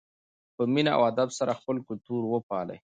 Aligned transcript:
په 0.55 0.63
مینه 0.73 0.91
او 0.97 1.01
ادب 1.11 1.29
سره 1.37 1.57
خپل 1.59 1.75
کلتور 1.87 2.21
وپالئ. 2.27 2.77